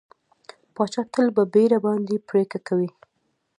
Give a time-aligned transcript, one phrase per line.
[0.75, 3.09] پاچا تل په بېړه باندې پرېکړه کوي کوي.